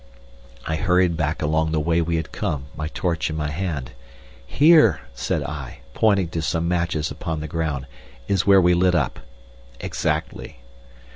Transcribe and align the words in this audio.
I 0.65 0.77
hurried 0.77 1.15
back 1.15 1.43
along 1.43 1.73
the 1.73 1.79
way 1.79 2.01
we 2.01 2.15
had 2.15 2.31
come, 2.31 2.65
my 2.75 2.87
torch 2.87 3.29
in 3.29 3.35
my 3.37 3.51
hand. 3.51 3.91
"Here," 4.47 5.01
said 5.13 5.43
I, 5.43 5.81
pointing 5.93 6.29
to 6.29 6.41
some 6.41 6.67
matches 6.67 7.11
upon 7.11 7.39
the 7.39 7.47
ground, 7.47 7.85
"is 8.27 8.47
where 8.47 8.59
we 8.59 8.73
lit 8.73 8.95
up." 8.95 9.19
"Exactly." 9.79 10.57